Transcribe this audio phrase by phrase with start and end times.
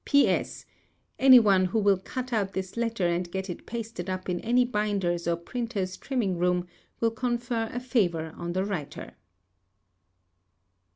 [0.03, 4.65] "P.S.—Any one who will cut out this letter, and get it pasted up in any
[4.65, 6.65] binder's or printer's trimming room,
[6.99, 9.13] will confer a favour on the writer."